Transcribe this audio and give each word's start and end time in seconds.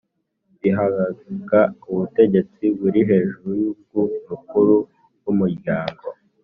bihaga 0.61 1.61
ubutegetsi 1.91 2.63
buri 2.79 2.99
hejuru 3.09 3.49
y' 3.61 3.67
ubw' 3.69 3.95
umukuru 4.19 4.75
w' 5.23 5.29
umuryango, 5.33 6.05